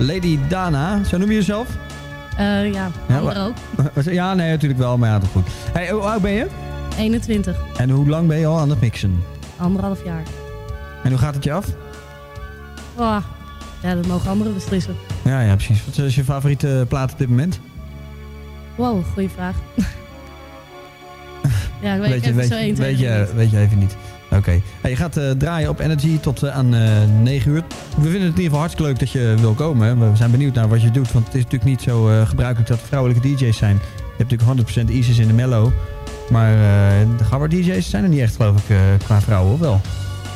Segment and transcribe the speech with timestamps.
[0.00, 1.68] Lady Dana, zo noem je jezelf?
[2.38, 3.54] Uh, ja, ja, ook.
[4.04, 5.46] Ja, nee, natuurlijk wel, maar ja, dat goed.
[5.72, 6.46] Hey, hoe oud ben je?
[6.98, 7.56] 21.
[7.76, 9.22] En hoe lang ben je al aan het mixen?
[9.56, 10.22] Anderhalf jaar.
[11.02, 11.66] En hoe gaat het je af?
[12.96, 13.16] Oh,
[13.82, 14.96] ja, dat mogen anderen beslissen.
[15.24, 15.84] Ja, ja, precies.
[15.84, 17.60] Wat is je favoriete plaat op dit moment?
[18.76, 19.56] Wow, goede vraag.
[21.82, 23.78] ja, ik weet, weet je, even weet, zo 1, 2, weet, je, weet je even
[23.78, 23.96] niet.
[24.30, 24.60] Oké.
[24.80, 26.80] Hey, je gaat uh, draaien op Energy tot uh, aan uh,
[27.22, 27.62] 9 uur.
[27.96, 29.86] We vinden het in ieder geval hartstikke leuk dat je wil komen.
[29.86, 30.10] Hè.
[30.10, 31.12] We zijn benieuwd naar wat je doet.
[31.12, 33.74] Want het is natuurlijk niet zo gebruikelijk dat vrouwelijke DJ's zijn.
[33.96, 35.70] Je hebt natuurlijk 100% Isis in de mellow.
[36.30, 36.52] Maar
[37.16, 39.80] de gabber DJ's zijn er niet echt, geloof ik, qua vrouwen, of wel?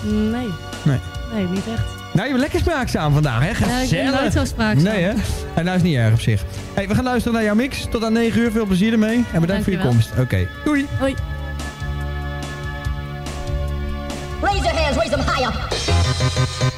[0.03, 0.49] Nee.
[0.85, 0.99] Nee.
[1.35, 2.05] Nee, niet echt.
[2.13, 3.55] Nou, je bent lekker spraakzaam vandaag, hè?
[3.55, 3.91] Gezellig.
[3.91, 4.93] Ja, ik ben nooit zo spraakzaam.
[4.93, 5.13] Nee, hè?
[5.55, 6.45] En nou is niet erg op zich.
[6.75, 7.87] Hey, we gaan luisteren naar jouw mix.
[7.91, 8.51] Tot aan 9 uur.
[8.51, 9.25] Veel plezier ermee.
[9.33, 10.11] En bedankt voor je komst.
[10.11, 10.21] Oké.
[10.21, 10.49] Okay.
[10.65, 10.87] Doei.
[10.99, 11.15] Hoi.
[14.45, 16.74] Raise your hands, raise them higher.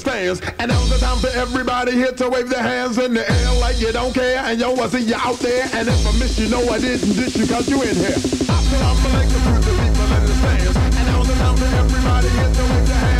[0.00, 0.40] People stands.
[0.58, 3.80] And now's the time for everybody here to wave their hands in the air like
[3.80, 4.38] you don't care.
[4.38, 5.68] And yo, I see you out there.
[5.72, 8.18] And if I miss you, know I didn't dish you cause you in here.
[8.48, 10.76] Assalamu alaikum to the people in the stands.
[10.76, 13.19] And now's the time for everybody here to wave their hands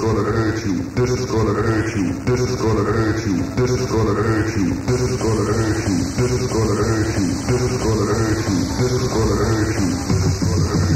[0.00, 0.78] gonna hurt you.
[0.94, 2.12] This is gonna hurt you.
[2.24, 3.42] This is gonna hurt you.
[3.56, 4.74] This is gonna hurt you.
[4.86, 6.04] This is gonna hurt you.
[6.16, 7.26] This is gonna hurt you.
[7.48, 8.58] This is gonna hurt you.
[8.78, 9.78] This is gonna hurt you.
[9.78, 10.87] This is gonna hurt you.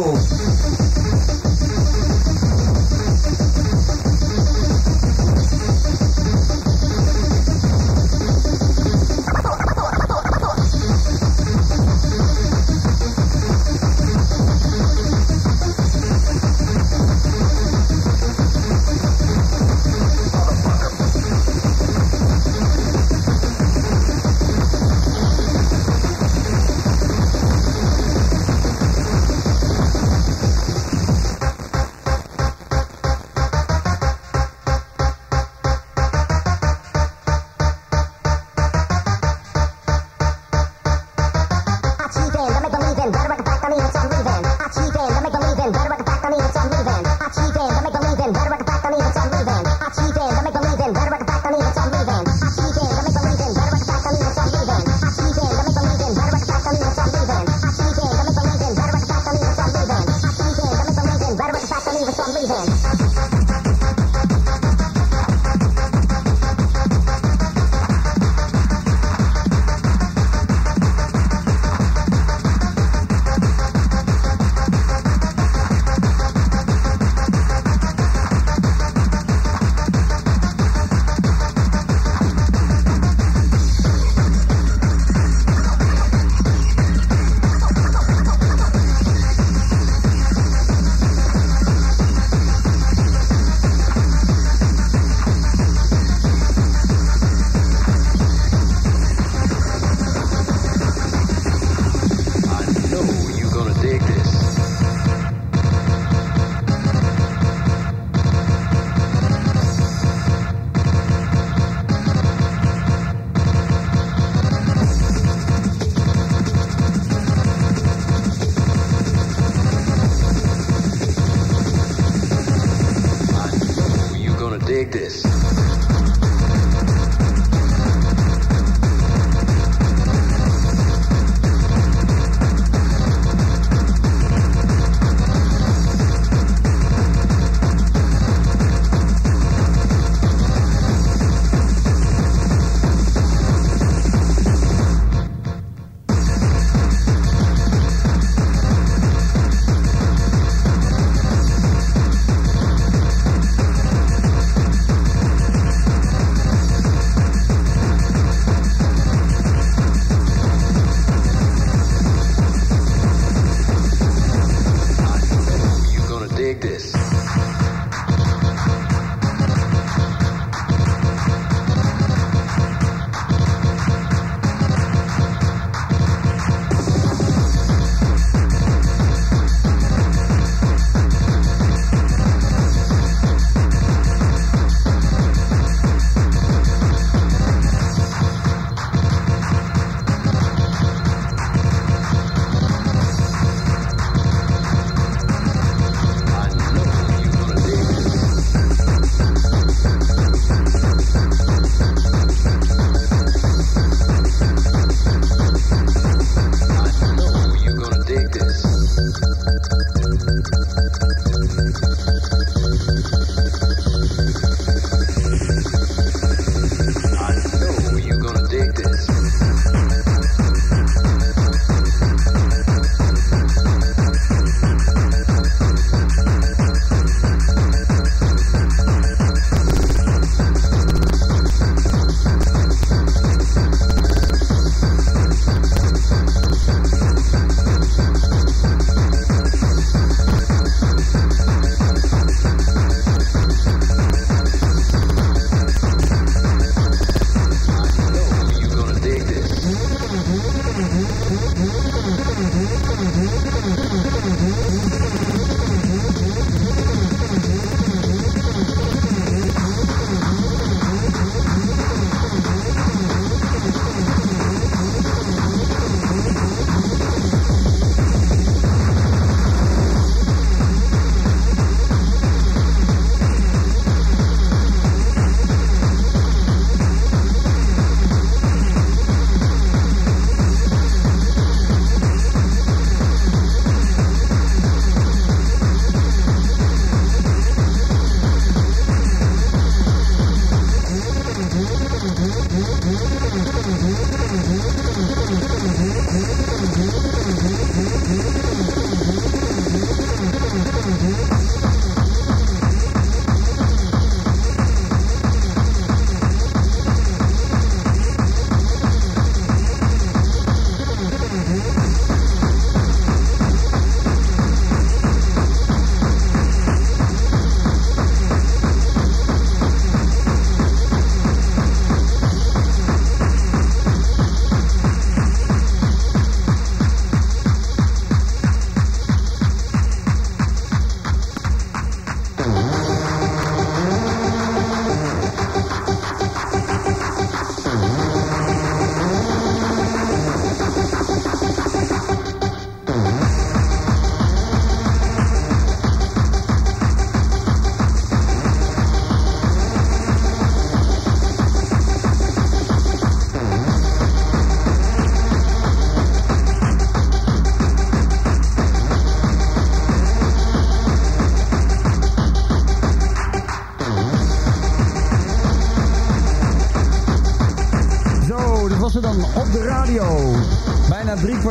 [0.00, 0.29] Bravo.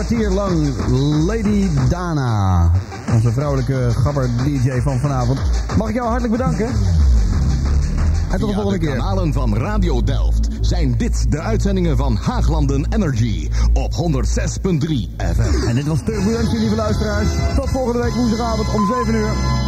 [0.10, 0.74] Kwartier lang
[1.26, 2.72] Lady Dana.
[3.14, 5.40] Onze vrouwelijke gabber DJ van vanavond.
[5.78, 6.68] Mag ik jou hartelijk bedanken?
[8.32, 12.86] En tot de volgende de kanalen van Radio Delft zijn dit de uitzendingen van Haaglanden
[12.90, 13.98] Energy op 106.3
[15.18, 15.68] FM.
[15.68, 17.30] En dit was Turbulentje, lieve luisteraars.
[17.56, 19.59] Tot volgende week woensdagavond om 7 uur.